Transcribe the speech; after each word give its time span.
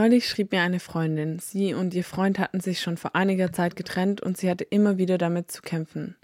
Neulich 0.00 0.26
schrieb 0.26 0.52
mir 0.52 0.62
eine 0.62 0.80
Freundin, 0.80 1.40
sie 1.40 1.74
und 1.74 1.92
ihr 1.92 2.04
Freund 2.04 2.38
hatten 2.38 2.60
sich 2.60 2.80
schon 2.80 2.96
vor 2.96 3.14
einiger 3.14 3.52
Zeit 3.52 3.76
getrennt 3.76 4.22
und 4.22 4.38
sie 4.38 4.48
hatte 4.48 4.64
immer 4.64 4.96
wieder 4.96 5.18
damit 5.18 5.50
zu 5.50 5.60
kämpfen. 5.60 6.16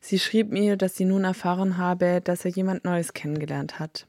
Sie 0.00 0.18
schrieb 0.18 0.50
mir, 0.50 0.76
dass 0.76 0.96
sie 0.96 1.04
nun 1.04 1.22
erfahren 1.22 1.76
habe, 1.76 2.20
dass 2.24 2.44
er 2.44 2.50
jemand 2.50 2.84
Neues 2.84 3.12
kennengelernt 3.12 3.78
hat. 3.78 4.08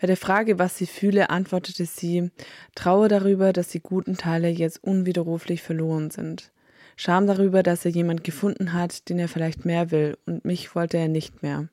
Bei 0.00 0.06
der 0.06 0.16
Frage, 0.16 0.60
was 0.60 0.78
sie 0.78 0.86
fühle, 0.86 1.28
antwortete 1.28 1.86
sie, 1.86 2.30
traue 2.76 3.08
darüber, 3.08 3.52
dass 3.52 3.66
die 3.66 3.80
guten 3.80 4.16
Teile 4.16 4.48
jetzt 4.48 4.84
unwiderruflich 4.84 5.60
verloren 5.60 6.12
sind. 6.12 6.52
Scham 6.94 7.26
darüber, 7.26 7.64
dass 7.64 7.84
er 7.84 7.90
jemand 7.90 8.22
gefunden 8.22 8.74
hat, 8.74 9.08
den 9.08 9.18
er 9.18 9.28
vielleicht 9.28 9.64
mehr 9.64 9.90
will, 9.90 10.16
und 10.24 10.44
mich 10.44 10.76
wollte 10.76 10.98
er 10.98 11.08
nicht 11.08 11.42
mehr. 11.42 11.66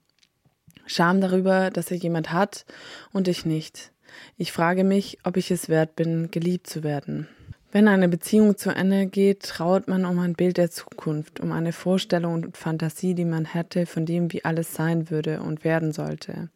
Scham 0.87 1.21
darüber, 1.21 1.69
dass 1.69 1.91
er 1.91 1.97
jemand 1.97 2.33
hat 2.33 2.65
und 3.13 3.27
ich 3.27 3.45
nicht. 3.45 3.91
Ich 4.37 4.51
frage 4.51 4.83
mich, 4.83 5.17
ob 5.23 5.37
ich 5.37 5.51
es 5.51 5.69
wert 5.69 5.95
bin, 5.95 6.31
geliebt 6.31 6.67
zu 6.67 6.83
werden. 6.83 7.27
Wenn 7.71 7.87
eine 7.87 8.09
Beziehung 8.09 8.57
zu 8.57 8.71
Ende 8.71 9.05
geht, 9.05 9.43
trauert 9.43 9.87
man 9.87 10.05
um 10.05 10.17
ein 10.17 10.33
Bild 10.33 10.57
der 10.57 10.71
Zukunft, 10.71 11.39
um 11.39 11.51
eine 11.51 11.71
Vorstellung 11.71 12.33
und 12.33 12.57
Fantasie, 12.57 13.13
die 13.13 13.25
man 13.25 13.45
hätte 13.45 13.85
von 13.85 14.07
dem, 14.07 14.33
wie 14.33 14.43
alles 14.43 14.73
sein 14.73 15.11
würde 15.11 15.41
und 15.41 15.63
werden 15.63 15.91
sollte. 15.91 16.49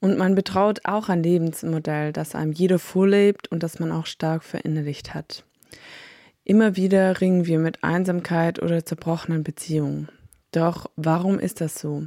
Und 0.00 0.16
man 0.16 0.34
betraut 0.34 0.80
auch 0.84 1.10
ein 1.10 1.22
Lebensmodell, 1.22 2.12
das 2.12 2.34
einem 2.34 2.52
jeder 2.52 2.78
vorlebt 2.78 3.48
und 3.48 3.62
das 3.62 3.78
man 3.78 3.92
auch 3.92 4.06
stark 4.06 4.42
verinnerlicht 4.42 5.12
hat. 5.12 5.44
Immer 6.44 6.76
wieder 6.76 7.20
ringen 7.20 7.44
wir 7.44 7.58
mit 7.58 7.84
Einsamkeit 7.84 8.62
oder 8.62 8.86
zerbrochenen 8.86 9.42
Beziehungen. 9.42 10.08
Doch 10.52 10.90
warum 10.96 11.38
ist 11.38 11.60
das 11.60 11.78
so? 11.78 12.06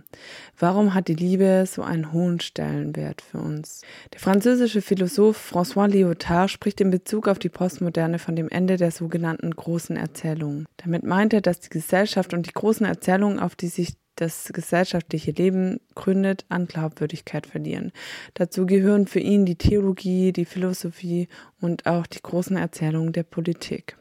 Warum 0.58 0.96
hat 0.96 1.08
die 1.08 1.16
Liebe 1.16 1.66
so 1.68 1.84
einen 1.84 2.12
hohen 2.12 2.40
Stellenwert 2.40 3.22
für 3.22 3.38
uns? 3.38 3.84
Der 4.14 4.20
französische 4.20 4.82
Philosoph 4.82 5.54
François 5.54 5.88
Lyotard 5.88 6.50
spricht 6.50 6.82
in 6.82 6.90
Bezug 6.90 7.28
auf 7.28 7.38
die 7.38 7.50
Postmoderne 7.50 8.18
von 8.18 8.36
dem 8.36 8.50
Ende 8.50 8.78
der 8.78 8.90
sogenannten 8.90 9.52
großen 9.52 9.96
Erzählungen. 9.96 10.66
Damit 10.78 11.04
meint 11.04 11.34
er, 11.34 11.42
dass 11.42 11.60
die 11.60 11.70
Gesellschaft 11.70 12.34
und 12.34 12.48
die 12.48 12.54
großen 12.54 12.86
Erzählungen, 12.86 13.40
auf 13.40 13.56
die 13.56 13.68
sich 13.68 13.94
das 14.16 14.52
gesellschaftliche 14.54 15.32
Leben 15.32 15.80
gründet, 15.94 16.46
an 16.50 16.66
Glaubwürdigkeit 16.66 17.46
verlieren. 17.46 17.92
Dazu 18.34 18.66
gehören 18.66 19.08
für 19.08 19.20
ihn 19.20 19.46
die 19.46 19.56
Theologie, 19.56 20.32
die 20.32 20.46
Philosophie 20.46 21.28
und 21.60 21.86
auch 21.86 22.08
die 22.08 22.22
großen 22.22 22.58
Erzählungen 22.58 23.14
der 23.14 23.24
Politik. 23.24 23.98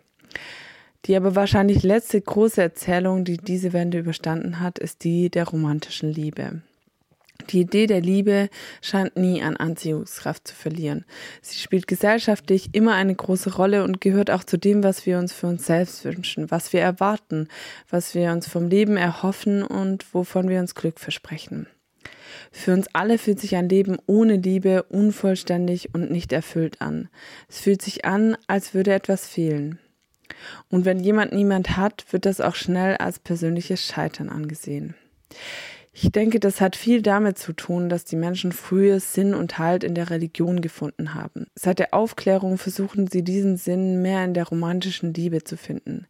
Die 1.06 1.16
aber 1.16 1.34
wahrscheinlich 1.34 1.82
letzte 1.82 2.20
große 2.20 2.60
Erzählung, 2.60 3.24
die 3.24 3.38
diese 3.38 3.72
Wende 3.72 3.98
überstanden 3.98 4.60
hat, 4.60 4.78
ist 4.78 5.04
die 5.04 5.30
der 5.30 5.48
romantischen 5.48 6.10
Liebe. 6.12 6.62
Die 7.48 7.60
Idee 7.60 7.86
der 7.86 8.00
Liebe 8.00 8.48
scheint 8.82 9.16
nie 9.16 9.42
an 9.42 9.56
Anziehungskraft 9.56 10.46
zu 10.46 10.54
verlieren. 10.54 11.04
Sie 11.40 11.58
spielt 11.58 11.86
gesellschaftlich 11.86 12.74
immer 12.74 12.94
eine 12.94 13.14
große 13.14 13.54
Rolle 13.54 13.82
und 13.82 14.00
gehört 14.00 14.30
auch 14.30 14.44
zu 14.44 14.58
dem, 14.58 14.84
was 14.84 15.06
wir 15.06 15.18
uns 15.18 15.32
für 15.32 15.46
uns 15.46 15.66
selbst 15.66 16.04
wünschen, 16.04 16.50
was 16.50 16.72
wir 16.72 16.80
erwarten, 16.80 17.48
was 17.88 18.14
wir 18.14 18.30
uns 18.32 18.46
vom 18.46 18.68
Leben 18.68 18.96
erhoffen 18.96 19.62
und 19.62 20.12
wovon 20.14 20.48
wir 20.48 20.60
uns 20.60 20.74
Glück 20.74 21.00
versprechen. 21.00 21.66
Für 22.52 22.72
uns 22.72 22.88
alle 22.92 23.18
fühlt 23.18 23.40
sich 23.40 23.56
ein 23.56 23.68
Leben 23.68 23.96
ohne 24.06 24.36
Liebe 24.36 24.84
unvollständig 24.84 25.94
und 25.94 26.10
nicht 26.10 26.32
erfüllt 26.32 26.80
an. 26.80 27.08
Es 27.48 27.60
fühlt 27.60 27.82
sich 27.82 28.04
an, 28.04 28.36
als 28.46 28.74
würde 28.74 28.92
etwas 28.92 29.26
fehlen. 29.26 29.78
Und 30.68 30.84
wenn 30.84 31.00
jemand 31.00 31.32
niemand 31.32 31.76
hat, 31.76 32.04
wird 32.10 32.26
das 32.26 32.40
auch 32.40 32.54
schnell 32.54 32.96
als 32.96 33.18
persönliches 33.18 33.84
Scheitern 33.84 34.28
angesehen. 34.28 34.94
Ich 35.92 36.12
denke, 36.12 36.38
das 36.38 36.60
hat 36.60 36.76
viel 36.76 37.02
damit 37.02 37.36
zu 37.36 37.52
tun, 37.52 37.88
dass 37.88 38.04
die 38.04 38.16
Menschen 38.16 38.52
früher 38.52 39.00
Sinn 39.00 39.34
und 39.34 39.58
Halt 39.58 39.82
in 39.82 39.96
der 39.96 40.08
Religion 40.08 40.60
gefunden 40.60 41.14
haben. 41.14 41.46
Seit 41.56 41.80
der 41.80 41.92
Aufklärung 41.92 42.58
versuchen 42.58 43.08
sie 43.08 43.22
diesen 43.22 43.56
Sinn 43.56 44.00
mehr 44.00 44.24
in 44.24 44.32
der 44.32 44.46
romantischen 44.46 45.12
Liebe 45.12 45.42
zu 45.42 45.56
finden. 45.56 46.06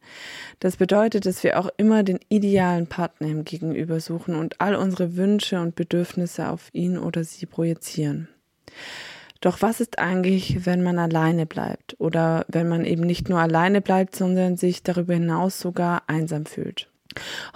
Das 0.61 0.77
bedeutet, 0.77 1.25
dass 1.25 1.43
wir 1.43 1.59
auch 1.59 1.71
immer 1.79 2.03
den 2.03 2.21
idealen 2.29 2.89
Partner 2.89 3.29
im 3.29 3.45
Gegenüber 3.45 4.01
suchen 4.01 4.35
und 4.35 4.61
all 4.61 4.75
unsere 4.75 5.17
Wünsche 5.17 5.61
und 5.61 5.77
Bedürfnisse 5.77 6.51
auf 6.51 6.69
ihn 6.73 6.99
oder 6.99 7.25
sie 7.25 7.47
projizieren. 7.47 8.29
Doch 9.41 9.63
was 9.63 9.81
ist 9.81 9.99
eigentlich, 9.99 10.67
wenn 10.67 10.83
man 10.83 10.99
alleine 10.99 11.47
bleibt 11.47 11.97
oder 11.99 12.45
wenn 12.49 12.69
man 12.69 12.85
eben 12.85 13.03
nicht 13.03 13.31
nur 13.31 13.39
alleine 13.41 13.81
bleibt, 13.81 14.15
sondern 14.15 14.59
sich 14.59 14.83
darüber 14.83 15.15
hinaus 15.15 15.59
sogar 15.59 16.03
einsam 16.09 16.45
fühlt? 16.45 16.90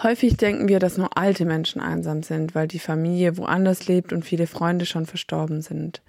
Häufig 0.02 0.36
denken 0.36 0.68
wir, 0.68 0.80
dass 0.80 0.98
nur 0.98 1.16
alte 1.16 1.44
Menschen 1.44 1.80
einsam 1.80 2.22
sind, 2.22 2.54
weil 2.54 2.66
die 2.66 2.78
Familie 2.78 3.36
woanders 3.36 3.86
lebt 3.86 4.12
und 4.12 4.24
viele 4.24 4.46
Freunde 4.46 4.86
schon 4.86 5.06
verstorben 5.06 5.62
sind. 5.62 6.02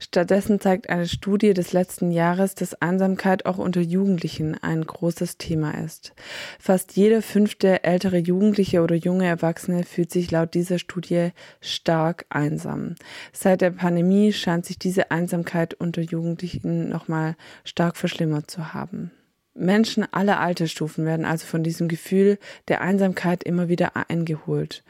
Stattdessen 0.00 0.60
zeigt 0.60 0.88
eine 0.88 1.06
Studie 1.06 1.52
des 1.54 1.72
letzten 1.72 2.10
Jahres, 2.10 2.54
dass 2.54 2.80
Einsamkeit 2.80 3.46
auch 3.46 3.58
unter 3.58 3.80
Jugendlichen 3.80 4.56
ein 4.62 4.82
großes 4.82 5.36
Thema 5.36 5.72
ist. 5.72 6.14
Fast 6.58 6.96
jeder 6.96 7.22
fünfte 7.22 7.84
ältere 7.84 8.18
Jugendliche 8.18 8.82
oder 8.82 8.96
junge 8.96 9.26
Erwachsene 9.26 9.84
fühlt 9.84 10.10
sich 10.10 10.30
laut 10.30 10.54
dieser 10.54 10.78
Studie 10.78 11.30
stark 11.60 12.24
einsam. 12.30 12.94
Seit 13.32 13.60
der 13.60 13.70
Pandemie 13.70 14.32
scheint 14.32 14.66
sich 14.66 14.78
diese 14.78 15.10
Einsamkeit 15.10 15.74
unter 15.74 16.02
Jugendlichen 16.02 16.88
nochmal 16.88 17.36
stark 17.64 17.96
verschlimmert 17.96 18.50
zu 18.50 18.72
haben. 18.72 19.10
Menschen 19.58 20.06
aller 20.12 20.40
Altersstufen 20.40 21.04
werden 21.04 21.24
also 21.24 21.46
von 21.46 21.62
diesem 21.62 21.88
Gefühl 21.88 22.38
der 22.68 22.80
Einsamkeit 22.80 23.42
immer 23.42 23.68
wieder 23.68 23.92
eingeholt. 24.08 24.84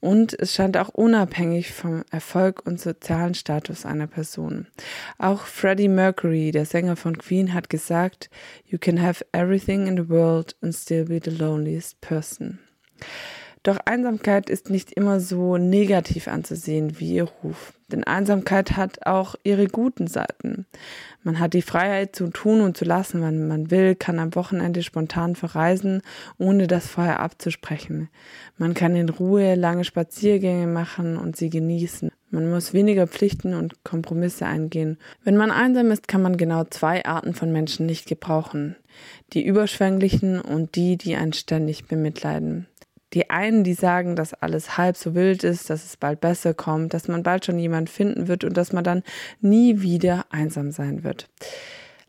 Und 0.00 0.38
es 0.38 0.54
scheint 0.54 0.78
auch 0.78 0.88
unabhängig 0.88 1.72
vom 1.72 2.04
Erfolg 2.10 2.66
und 2.66 2.80
sozialen 2.80 3.34
Status 3.34 3.84
einer 3.84 4.06
Person. 4.06 4.66
Auch 5.18 5.42
Freddie 5.42 5.88
Mercury, 5.88 6.52
der 6.52 6.64
Sänger 6.64 6.96
von 6.96 7.18
Queen, 7.18 7.52
hat 7.52 7.68
gesagt, 7.68 8.30
You 8.66 8.78
can 8.78 9.02
have 9.02 9.24
everything 9.32 9.86
in 9.86 9.96
the 9.96 10.08
world 10.08 10.56
and 10.62 10.74
still 10.74 11.04
be 11.04 11.20
the 11.22 11.30
loneliest 11.30 12.00
person. 12.00 12.60
Doch 13.62 13.78
Einsamkeit 13.84 14.48
ist 14.48 14.70
nicht 14.70 14.92
immer 14.92 15.20
so 15.20 15.58
negativ 15.58 16.28
anzusehen 16.28 16.98
wie 16.98 17.16
ihr 17.16 17.24
Ruf. 17.24 17.74
Denn 17.92 18.04
Einsamkeit 18.04 18.76
hat 18.76 19.06
auch 19.06 19.34
ihre 19.42 19.66
guten 19.66 20.06
Seiten. 20.06 20.64
Man 21.22 21.38
hat 21.38 21.52
die 21.52 21.60
Freiheit 21.60 22.16
zu 22.16 22.28
tun 22.28 22.62
und 22.62 22.78
zu 22.78 22.86
lassen, 22.86 23.20
wann 23.20 23.48
man 23.48 23.70
will, 23.70 23.94
kann 23.96 24.18
am 24.18 24.34
Wochenende 24.34 24.82
spontan 24.82 25.36
verreisen, 25.36 26.00
ohne 26.38 26.68
das 26.68 26.86
vorher 26.86 27.20
abzusprechen. 27.20 28.08
Man 28.56 28.72
kann 28.72 28.96
in 28.96 29.10
Ruhe 29.10 29.56
lange 29.56 29.84
Spaziergänge 29.84 30.66
machen 30.66 31.18
und 31.18 31.36
sie 31.36 31.50
genießen. 31.50 32.10
Man 32.30 32.48
muss 32.48 32.72
weniger 32.72 33.06
Pflichten 33.06 33.52
und 33.54 33.84
Kompromisse 33.84 34.46
eingehen. 34.46 34.96
Wenn 35.22 35.36
man 35.36 35.50
einsam 35.50 35.90
ist, 35.90 36.08
kann 36.08 36.22
man 36.22 36.38
genau 36.38 36.64
zwei 36.64 37.04
Arten 37.04 37.34
von 37.34 37.52
Menschen 37.52 37.84
nicht 37.84 38.06
gebrauchen. 38.06 38.76
Die 39.34 39.44
überschwänglichen 39.44 40.40
und 40.40 40.76
die, 40.76 40.96
die 40.96 41.16
einen 41.16 41.32
ständig 41.34 41.86
bemitleiden. 41.86 42.66
Die 43.12 43.30
einen, 43.30 43.64
die 43.64 43.74
sagen, 43.74 44.14
dass 44.14 44.34
alles 44.34 44.78
halb 44.78 44.96
so 44.96 45.14
wild 45.14 45.42
ist, 45.42 45.68
dass 45.68 45.84
es 45.84 45.96
bald 45.96 46.20
besser 46.20 46.54
kommt, 46.54 46.94
dass 46.94 47.08
man 47.08 47.22
bald 47.22 47.44
schon 47.44 47.58
jemand 47.58 47.90
finden 47.90 48.28
wird 48.28 48.44
und 48.44 48.56
dass 48.56 48.72
man 48.72 48.84
dann 48.84 49.02
nie 49.40 49.80
wieder 49.80 50.26
einsam 50.30 50.70
sein 50.70 51.02
wird. 51.02 51.28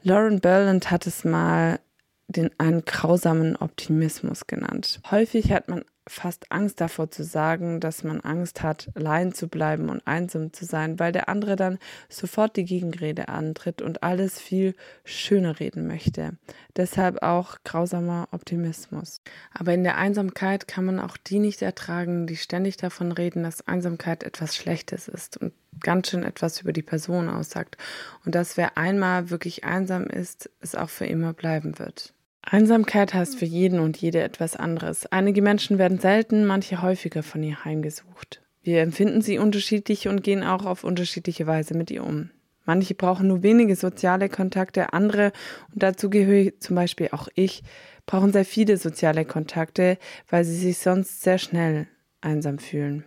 Lauren 0.03 0.39
Berland 0.39 0.91
hat 0.91 1.07
es 1.07 1.23
mal 1.23 1.79
den 2.28 2.51
einen 2.59 2.85
grausamen 2.85 3.56
Optimismus 3.56 4.47
genannt. 4.47 5.01
Häufig 5.09 5.51
hat 5.51 5.67
man 5.67 5.84
fast 6.07 6.51
Angst 6.51 6.81
davor 6.81 7.12
zu 7.12 7.23
sagen, 7.23 7.79
dass 7.79 8.03
man 8.03 8.22
Angst 8.22 8.63
hat, 8.63 8.89
allein 8.95 9.34
zu 9.34 9.47
bleiben 9.47 9.89
und 9.89 10.06
einsam 10.07 10.51
zu 10.51 10.66
sein, 10.66 11.00
weil 11.00 11.12
der 11.12 11.29
andere 11.29 11.56
dann 11.56 11.78
sofort 12.09 12.56
die 12.56 12.66
Gegenrede 12.66 13.29
antritt 13.29 13.81
und 13.81 14.01
alles 14.01 14.39
viel 14.39 14.75
schöner 15.03 15.59
reden 15.59 15.88
möchte. 15.88 16.38
Deshalb 16.75 17.21
auch 17.21 17.57
grausamer 17.63 18.27
Optimismus. 18.31 19.21
Aber 19.53 19.74
in 19.74 19.83
der 19.83 19.98
Einsamkeit 19.98 20.68
kann 20.68 20.86
man 20.86 21.00
auch 21.00 21.18
die 21.18 21.39
nicht 21.39 21.62
ertragen, 21.62 22.25
die 22.25 22.38
ständig 22.38 22.77
davon 22.77 23.12
reden, 23.12 23.44
dass 23.44 23.68
Einsamkeit 23.68 24.24
etwas 24.24 24.56
Schlechtes 24.56 25.07
ist 25.07 25.38
und 25.38 25.53
ganz 25.80 26.09
schön 26.09 26.24
etwas 26.24 26.62
über 26.62 26.74
die 26.74 26.81
Person 26.81 27.30
aussagt 27.30 27.77
und 28.25 28.36
dass 28.36 28.57
wer 28.57 28.77
einmal 28.77 29.30
wirklich 29.30 29.63
einsam 29.63 30.06
ist, 30.06 30.50
es 30.59 30.75
auch 30.75 30.89
für 30.89 31.06
immer 31.06 31.33
bleiben 31.33 31.80
wird. 31.80 32.13
Einsamkeit 32.41 33.13
heißt 33.13 33.38
für 33.38 33.45
jeden 33.45 33.79
und 33.79 33.97
jede 33.97 34.21
etwas 34.21 34.55
anderes. 34.55 35.05
Einige 35.11 35.41
Menschen 35.41 35.77
werden 35.77 35.99
selten, 35.99 36.45
manche 36.45 36.81
häufiger 36.81 37.23
von 37.23 37.43
ihr 37.43 37.63
heimgesucht. 37.63 38.41
Wir 38.63 38.81
empfinden 38.81 39.21
sie 39.21 39.38
unterschiedlich 39.38 40.07
und 40.07 40.23
gehen 40.23 40.43
auch 40.43 40.65
auf 40.65 40.83
unterschiedliche 40.83 41.47
Weise 41.47 41.75
mit 41.75 41.91
ihr 41.91 42.03
um. 42.03 42.29
Manche 42.65 42.93
brauchen 42.93 43.27
nur 43.27 43.43
wenige 43.43 43.75
soziale 43.75 44.29
Kontakte, 44.29 44.93
andere, 44.93 45.31
und 45.73 45.81
dazu 45.81 46.09
gehöre 46.09 46.51
zum 46.59 46.75
Beispiel 46.75 47.09
auch 47.11 47.27
ich, 47.33 47.63
brauchen 48.05 48.31
sehr 48.31 48.45
viele 48.45 48.77
soziale 48.77 49.25
Kontakte, 49.25 49.97
weil 50.29 50.43
sie 50.43 50.55
sich 50.55 50.77
sonst 50.77 51.21
sehr 51.21 51.38
schnell 51.38 51.88
einsam 52.21 52.59
fühlen. 52.59 53.03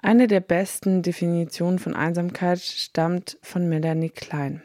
Eine 0.00 0.26
der 0.26 0.40
besten 0.40 1.02
Definitionen 1.02 1.78
von 1.78 1.94
Einsamkeit 1.94 2.60
stammt 2.60 3.38
von 3.42 3.68
Melanie 3.68 4.10
Klein. 4.10 4.62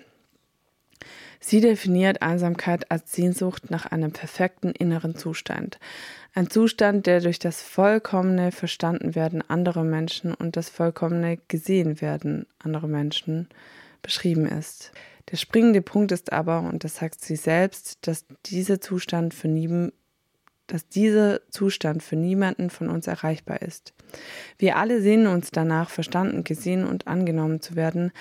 Sie 1.45 1.60
definiert 1.60 2.22
Einsamkeit 2.22 2.90
als 2.90 3.12
Sehnsucht 3.12 3.69
nach 3.69 3.86
einem 3.86 4.13
perfekten 4.13 4.72
inneren 4.72 5.18
Zustand. 5.18 5.78
Ein 6.34 6.50
Zustand, 6.50 7.06
der 7.06 7.19
durch 7.19 7.38
das 7.38 7.62
vollkommene 7.62 8.54
Verstandenwerden 8.54 9.44
anderer 9.50 9.84
Menschen 9.84 10.34
und 10.34 10.56
das 10.56 10.69
vollkommene 10.69 11.40
Gesehenwerden 11.50 12.48
anderer 12.60 12.88
Menschen 12.88 13.50
beschrieben 14.01 14.45
ist. 14.45 14.94
Der 15.31 15.36
springende 15.36 15.81
Punkt 15.81 16.13
ist 16.13 16.31
aber, 16.31 16.62
und 16.62 16.86
das 16.86 16.95
sagt 16.95 17.19
sie 17.19 17.36
selbst, 17.36 18.07
dass 18.07 18.25
dieser 18.46 18.80
Zustand 18.80 19.34
für 19.34 19.50
nie, 19.50 19.92
dass 20.68 20.88
dieser 20.88 21.42
Zustand 21.50 22.04
für 22.04 22.16
niemanden 22.16 22.69
von 22.69 22.88
uns 22.88 23.06
erreichbar 23.06 23.62
ist. 23.62 23.94
Wir 24.57 24.78
alle 24.78 25.01
sehnen 25.01 25.28
uns 25.28 25.51
danach, 25.51 25.89
verstanden, 25.89 26.46
gesehen 26.46 26.86
und 26.86 27.06
angenommen 27.06 27.60
zu 27.60 27.75
werden, 27.75 28.13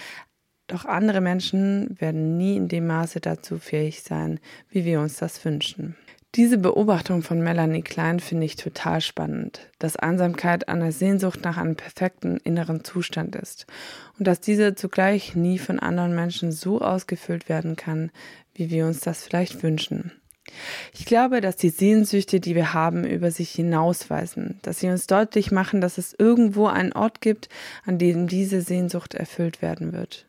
doch 0.73 0.85
andere 0.85 1.21
Menschen 1.21 2.01
werden 2.01 2.37
nie 2.37 2.57
in 2.57 2.69
dem 2.69 2.87
Maße 2.87 3.21
dazu 3.21 3.59
fähig 3.59 4.03
sein, 4.03 4.41
wie 4.71 4.85
wir 4.85 5.01
uns 5.01 5.17
das 5.17 5.45
wünschen. 5.45 5.97
Diese 6.35 6.57
Beobachtung 6.57 7.23
von 7.23 7.43
Melanie 7.43 7.83
Klein 7.83 8.19
finde 8.19 8.47
ich 8.47 8.57
total 8.57 9.03
spannend, 9.03 9.69
dass 9.79 9.97
Einsamkeit 9.97 10.67
eine 10.67 10.91
Sehnsucht 10.91 11.45
nach 11.45 11.59
einem 11.59 11.77
perfekten 11.77 12.39
inneren 12.39 12.85
Zustand 12.85 13.37
ist 13.37 13.67
und 14.19 14.27
dass 14.27 14.41
diese 14.41 14.75
zugleich 14.75 15.37
nie 15.37 15.59
von 15.59 15.79
anderen 15.79 16.15
Menschen 16.15 16.51
so 16.51 16.81
ausgefüllt 16.81 17.51
werden 17.51 17.77
kann, 17.77 18.11
wie 18.55 18.71
wir 18.71 18.87
uns 18.87 19.01
das 19.01 19.23
vielleicht 19.23 19.63
wünschen. 19.63 20.13
Ich 20.95 21.05
glaube, 21.05 21.43
dass 21.43 21.57
die 21.57 21.69
Sehnsüchte, 21.69 22.41
die 22.41 22.55
wir 22.55 22.73
haben, 22.73 23.05
über 23.05 23.31
sich 23.31 23.51
hinausweisen, 23.51 24.59
dass 24.63 24.81
sie 24.81 24.89
uns 24.89 25.07
deutlich 25.07 25.51
machen, 25.51 25.83
dass 25.83 25.99
es 25.99 26.15
irgendwo 26.19 26.67
einen 26.67 26.95
Ort 26.95 27.21
gibt, 27.21 27.51
an 27.85 27.99
dem 27.99 28.27
diese 28.27 28.63
Sehnsucht 28.63 29.15
erfüllt 29.15 29.61
werden 29.61 29.93
wird. 29.93 30.27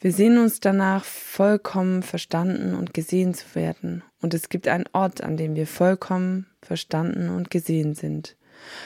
Wir 0.00 0.12
sehen 0.12 0.38
uns 0.38 0.60
danach, 0.60 1.04
vollkommen 1.04 2.02
verstanden 2.02 2.74
und 2.74 2.92
gesehen 2.92 3.32
zu 3.32 3.54
werden. 3.54 4.02
Und 4.20 4.34
es 4.34 4.50
gibt 4.50 4.68
einen 4.68 4.84
Ort, 4.92 5.22
an 5.22 5.36
dem 5.36 5.54
wir 5.54 5.66
vollkommen 5.66 6.46
verstanden 6.60 7.30
und 7.30 7.50
gesehen 7.50 7.94
sind. 7.94 8.36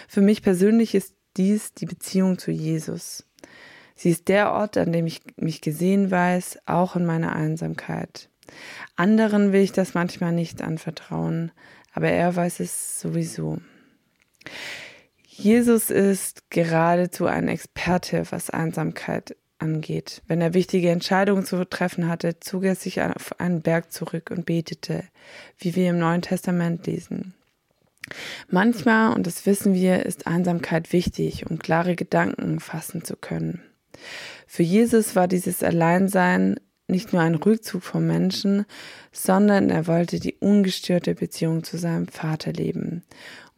Für 0.06 0.20
mich 0.20 0.42
persönlich 0.42 0.94
ist 0.94 1.14
dies 1.36 1.74
die 1.74 1.86
Beziehung 1.86 2.38
zu 2.38 2.50
Jesus. 2.50 3.24
Sie 3.96 4.10
ist 4.10 4.28
der 4.28 4.52
Ort, 4.52 4.76
an 4.76 4.92
dem 4.92 5.06
ich 5.06 5.20
mich 5.36 5.60
gesehen 5.60 6.10
weiß, 6.10 6.60
auch 6.66 6.94
in 6.94 7.04
meiner 7.04 7.34
Einsamkeit. 7.34 8.30
Anderen 8.94 9.52
will 9.52 9.62
ich 9.62 9.72
das 9.72 9.94
manchmal 9.94 10.32
nicht 10.32 10.62
anvertrauen, 10.62 11.50
aber 11.92 12.10
er 12.10 12.36
weiß 12.36 12.60
es 12.60 13.00
sowieso. 13.00 13.58
Jesus 15.24 15.90
ist 15.90 16.50
geradezu 16.50 17.26
ein 17.26 17.48
Experte, 17.48 18.24
was 18.30 18.50
Einsamkeit 18.50 19.36
angeht. 19.58 20.22
Wenn 20.26 20.40
er 20.40 20.54
wichtige 20.54 20.90
Entscheidungen 20.90 21.44
zu 21.44 21.64
treffen 21.68 22.08
hatte, 22.08 22.40
zog 22.40 22.64
er 22.64 22.74
sich 22.74 23.00
auf 23.00 23.38
einen 23.40 23.62
Berg 23.62 23.92
zurück 23.92 24.30
und 24.30 24.46
betete, 24.46 25.04
wie 25.58 25.74
wir 25.76 25.90
im 25.90 25.98
Neuen 25.98 26.22
Testament 26.22 26.86
lesen. 26.86 27.34
Manchmal, 28.48 29.14
und 29.14 29.26
das 29.26 29.44
wissen 29.46 29.74
wir, 29.74 30.06
ist 30.06 30.26
Einsamkeit 30.26 30.92
wichtig, 30.92 31.50
um 31.50 31.58
klare 31.58 31.94
Gedanken 31.94 32.60
fassen 32.60 33.04
zu 33.04 33.16
können. 33.16 33.62
Für 34.46 34.62
Jesus 34.62 35.16
war 35.16 35.28
dieses 35.28 35.62
Alleinsein 35.62 36.56
nicht 36.86 37.12
nur 37.12 37.20
ein 37.20 37.34
Rückzug 37.34 37.82
vom 37.82 38.06
Menschen, 38.06 38.64
sondern 39.12 39.68
er 39.68 39.86
wollte 39.86 40.20
die 40.20 40.36
ungestörte 40.40 41.14
Beziehung 41.14 41.62
zu 41.62 41.76
seinem 41.76 42.08
Vater 42.08 42.52
leben 42.52 43.02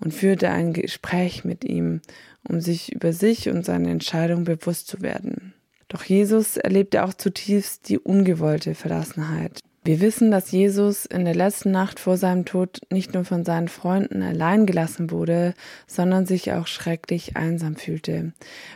und 0.00 0.12
führte 0.12 0.50
ein 0.50 0.72
Gespräch 0.72 1.44
mit 1.44 1.64
ihm, 1.64 2.00
um 2.48 2.60
sich 2.60 2.92
über 2.92 3.12
sich 3.12 3.48
und 3.48 3.64
seine 3.64 3.90
Entscheidung 3.90 4.44
bewusst 4.44 4.88
zu 4.88 5.00
werden. 5.00 5.54
Doch 5.90 6.04
Jesus 6.04 6.56
erlebte 6.56 7.04
auch 7.04 7.12
zutiefst 7.12 7.88
die 7.88 7.98
ungewollte 7.98 8.76
Verlassenheit. 8.76 9.58
Wir 9.82 10.00
wissen, 10.00 10.30
dass 10.30 10.52
Jesus 10.52 11.04
in 11.04 11.24
der 11.24 11.34
letzten 11.34 11.72
Nacht 11.72 11.98
vor 11.98 12.16
seinem 12.16 12.44
Tod 12.44 12.80
nicht 12.92 13.12
nur 13.12 13.24
von 13.24 13.44
seinen 13.44 13.66
Freunden 13.66 14.22
allein 14.22 14.66
gelassen 14.66 15.10
wurde, 15.10 15.54
sondern 15.86 16.26
sich 16.26 16.52
auch 16.52 16.68
schrecklich 16.68 17.36
einsam 17.36 17.74
fühlte, 17.74 18.32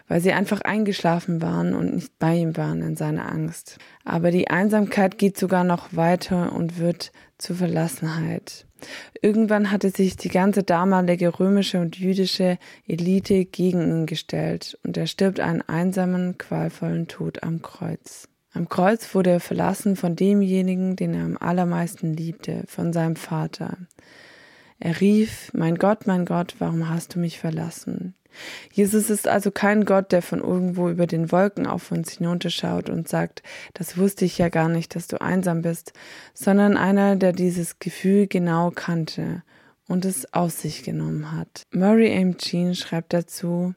weil 0.09 0.21
sie 0.23 0.33
einfach 0.33 0.63
eingeschlafen 0.63 1.41
waren 1.41 1.75
und 1.75 1.95
nicht 1.95 2.19
bei 2.19 2.35
ihm 2.35 2.57
waren 2.57 2.83
in 2.83 2.97
seiner 2.97 3.31
Angst. 3.31 3.79
Aber 4.05 4.33
die 4.33 4.49
Einsamkeit 4.49 5.17
geht 5.17 5.39
sogar 5.39 5.63
noch 5.63 5.95
weiter 5.95 6.53
und 6.53 6.79
wird 6.79 7.13
zur 7.39 7.57
Verlassenheit. 7.57 8.67
Irgendwann 9.23 9.71
hatte 9.71 9.91
sich 9.91 10.17
die 10.17 10.29
ganze 10.29 10.63
damalige 10.63 11.39
römische 11.39 11.81
und 11.81 11.97
jüdische 11.99 12.59
Elite 12.87 13.45
gegen 13.45 13.83
ihn 13.83 14.07
gestellt 14.07 14.79
und 14.85 14.97
er 14.97 15.07
stirbt 15.07 15.41
einen 15.41 15.63
einsamen, 15.63 16.39
qualvollen 16.39 17.09
Tod 17.09 17.43
am 17.43 17.63
Kreuz. 17.63 18.29
Am 18.53 18.69
Kreuz 18.69 19.15
wurde 19.15 19.31
er 19.31 19.41
verlassen 19.41 19.97
von 19.97 20.15
demjenigen, 20.15 20.95
den 20.95 21.15
er 21.15 21.25
am 21.25 21.37
allermeisten 21.37 22.15
liebte, 22.15 22.63
von 22.69 22.93
seinem 22.93 23.17
Vater. 23.17 23.77
Er 24.79 25.01
rief, 25.01 25.51
Mein 25.55 25.77
Gott, 25.77 26.07
mein 26.07 26.25
Gott, 26.25 26.55
warum 26.59 26.89
hast 26.89 27.15
du 27.15 27.19
mich 27.19 27.39
verlassen? 27.39 28.15
Jesus 28.73 29.11
ist 29.11 29.29
also 29.29 29.51
kein 29.51 29.85
Gott, 29.85 30.13
der 30.13 30.23
von 30.23 30.41
irgendwo 30.41 30.89
über 30.89 31.07
den 31.07 31.33
Wolken 31.33 31.67
auf 31.67 31.91
uns 31.91 32.13
hinunterschaut 32.13 32.91
und 32.91 33.09
sagt, 33.09 33.43
das 33.75 33.97
wusste 33.99 34.25
ich 34.25 34.39
ja 34.39 34.49
gar 34.49 34.69
nicht, 34.69 34.95
dass 34.95 35.07
du 35.07 35.21
einsam 35.21 35.63
bist, 35.63 35.93
sondern 36.33 36.77
einer, 36.77 37.17
der 37.17 37.33
dieses 37.33 37.79
Gefühl 37.79 38.27
genau 38.27 38.71
kannte 38.71 39.43
und 39.87 40.05
es 40.05 40.33
aus 40.33 40.61
sich 40.61 40.83
genommen 40.83 41.33
hat. 41.33 41.65
Murray 41.71 42.11
M. 42.11 42.39
Jean 42.39 42.75
schreibt 42.75 43.13
dazu, 43.13 43.75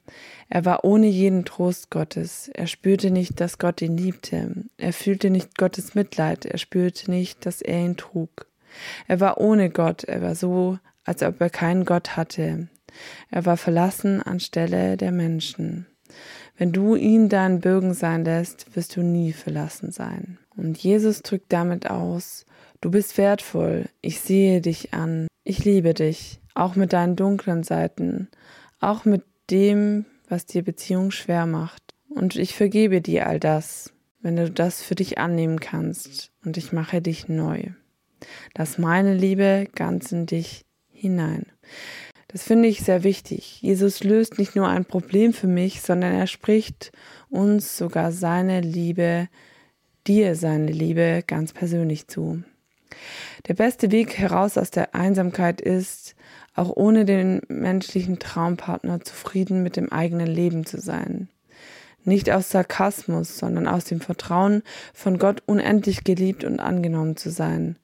er 0.50 0.66
war 0.66 0.86
ohne 0.86 1.08
jeden 1.08 1.46
Trost 1.46 1.90
Gottes, 1.90 2.50
er 2.54 2.68
spürte 2.68 3.12
nicht, 3.12 3.40
dass 3.40 3.58
Gott 3.58 3.82
ihn 3.82 3.98
liebte, 3.98 4.64
er 4.78 4.94
fühlte 4.94 5.30
nicht 5.30 5.58
Gottes 5.58 5.96
Mitleid, 5.96 6.46
er 6.46 6.58
spürte 6.58 7.12
nicht, 7.12 7.46
dass 7.46 7.62
er 7.62 7.80
ihn 7.80 7.98
trug. 7.98 8.48
Er 9.08 9.20
war 9.20 9.40
ohne 9.40 9.70
Gott, 9.70 10.04
er 10.04 10.22
war 10.22 10.36
so, 10.36 10.78
als 11.04 11.24
ob 11.24 11.42
er 11.42 11.50
keinen 11.50 11.86
Gott 11.86 12.16
hatte, 12.16 12.68
er 13.30 13.46
war 13.46 13.58
verlassen 13.58 14.22
anstelle 14.22 14.98
der 14.98 15.12
Menschen. 15.12 15.88
Wenn 16.58 16.72
du 16.72 16.96
ihn 16.96 17.30
dein 17.30 17.60
Bürgen 17.60 17.94
sein 17.94 18.26
lässt, 18.26 18.76
wirst 18.76 18.96
du 18.96 19.02
nie 19.02 19.34
verlassen 19.34 19.92
sein. 19.92 20.40
Und 20.56 20.78
Jesus 20.78 21.22
drückt 21.22 21.54
damit 21.54 21.90
aus, 21.90 22.46
du 22.82 22.90
bist 22.90 23.18
wertvoll, 23.18 23.90
ich 24.02 24.20
sehe 24.20 24.62
dich 24.62 24.94
an, 24.94 25.28
ich 25.44 25.64
liebe 25.66 25.94
dich, 25.94 26.40
auch 26.56 26.76
mit 26.76 26.94
deinen 26.94 27.16
dunklen 27.16 27.64
Seiten, 27.64 28.30
auch 28.80 29.06
mit 29.06 29.24
dem, 29.52 30.06
was 30.28 30.46
dir 30.46 30.64
Beziehung 30.64 31.12
schwer 31.12 31.46
macht. 31.46 31.84
Und 32.10 32.36
ich 32.36 32.56
vergebe 32.56 33.02
dir 33.02 33.28
all 33.28 33.40
das, 33.40 33.94
wenn 34.22 34.36
du 34.36 34.50
das 34.50 34.82
für 34.82 34.96
dich 34.96 35.20
annehmen 35.20 35.60
kannst, 35.60 36.32
und 36.44 36.58
ich 36.58 36.74
mache 36.74 37.02
dich 37.02 37.28
neu. 37.28 37.64
Lass 38.58 38.78
meine 38.78 39.14
Liebe 39.14 39.68
ganz 39.76 40.12
in 40.12 40.26
dich 40.26 40.66
hinein. 40.92 41.46
Das 42.30 42.44
finde 42.44 42.68
ich 42.68 42.82
sehr 42.82 43.04
wichtig. 43.04 43.62
Jesus 43.62 44.04
löst 44.04 44.38
nicht 44.38 44.56
nur 44.56 44.68
ein 44.68 44.84
Problem 44.84 45.32
für 45.32 45.48
mich, 45.48 45.82
sondern 45.82 46.14
er 46.14 46.28
spricht 46.28 46.92
uns 47.30 47.78
sogar 47.78 48.12
seine 48.12 48.60
Liebe, 48.60 49.30
dir 50.08 50.36
seine 50.36 50.72
Liebe 50.72 51.24
ganz 51.26 51.54
persönlich 51.54 52.08
zu. 52.08 52.44
Der 53.48 53.54
beste 53.54 53.92
Weg 53.92 54.18
heraus 54.18 54.58
aus 54.58 54.72
der 54.72 54.94
Einsamkeit 54.94 55.62
ist, 55.62 56.16
auch 56.54 56.76
ohne 56.76 57.06
den 57.06 57.42
menschlichen 57.48 58.20
Traumpartner 58.20 59.02
zufrieden 59.02 59.64
mit 59.64 59.78
dem 59.78 59.92
eigenen 59.92 60.28
Leben 60.28 60.66
zu 60.66 60.82
sein. 60.82 61.30
Nicht 62.04 62.30
aus 62.32 62.50
Sarkasmus, 62.50 63.38
sondern 63.38 63.68
aus 63.68 63.86
dem 63.86 64.02
Vertrauen, 64.02 64.64
von 64.94 65.18
Gott 65.18 65.44
unendlich 65.46 66.04
geliebt 66.04 66.44
und 66.44 66.60
angenommen 66.60 67.16
zu 67.16 67.30
sein 67.30 67.78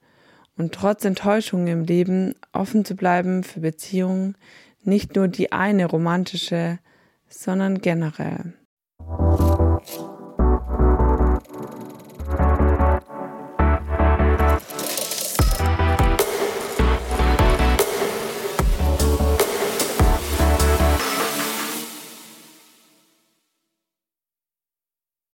und 0.56 0.72
trotz 0.72 1.04
Enttäuschungen 1.04 1.66
im 1.66 1.84
Leben 1.84 2.34
offen 2.54 2.84
zu 2.84 2.94
bleiben 2.94 3.42
für 3.44 3.60
Beziehungen, 3.60 4.36
nicht 4.82 5.16
nur 5.16 5.28
die 5.28 5.52
eine 5.52 5.86
romantische, 5.86 6.78
sondern 7.28 7.80
generell. 7.80 8.54